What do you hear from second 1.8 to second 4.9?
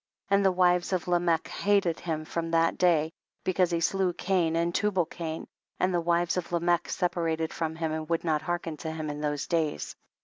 led him from that day, because ho slew Cain and